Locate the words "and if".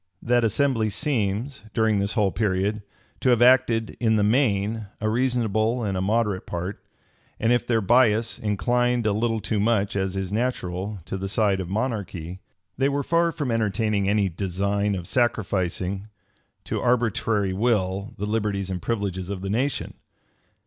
7.39-7.67